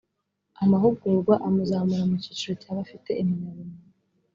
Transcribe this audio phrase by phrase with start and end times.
[0.63, 3.81] amahugurwa amuzamura mu cyiciro cyaba bafite impamyabumenyi